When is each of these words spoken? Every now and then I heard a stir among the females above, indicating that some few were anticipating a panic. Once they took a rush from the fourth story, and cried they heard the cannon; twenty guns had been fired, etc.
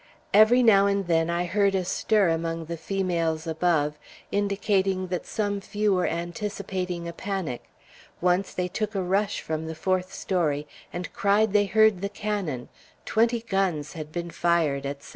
Every 0.33 0.63
now 0.63 0.87
and 0.87 1.05
then 1.05 1.29
I 1.29 1.45
heard 1.45 1.75
a 1.75 1.85
stir 1.85 2.29
among 2.29 2.65
the 2.65 2.75
females 2.75 3.45
above, 3.45 3.99
indicating 4.31 5.09
that 5.09 5.27
some 5.27 5.61
few 5.61 5.93
were 5.93 6.07
anticipating 6.07 7.07
a 7.07 7.13
panic. 7.13 7.65
Once 8.19 8.51
they 8.51 8.67
took 8.67 8.95
a 8.95 9.03
rush 9.03 9.41
from 9.41 9.67
the 9.67 9.75
fourth 9.75 10.11
story, 10.11 10.67
and 10.91 11.13
cried 11.13 11.53
they 11.53 11.65
heard 11.67 12.01
the 12.01 12.09
cannon; 12.09 12.67
twenty 13.05 13.41
guns 13.41 13.93
had 13.93 14.11
been 14.11 14.31
fired, 14.31 14.87
etc. 14.87 15.09